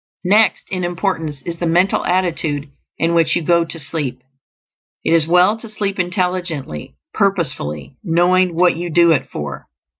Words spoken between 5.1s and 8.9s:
is well to sleep intelligently, purposefully, knowing what you